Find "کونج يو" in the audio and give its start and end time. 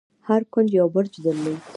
0.53-0.85